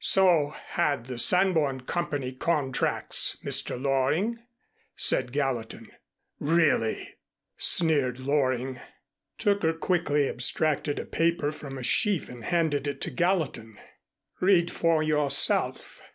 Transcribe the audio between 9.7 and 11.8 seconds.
quickly abstracted a paper from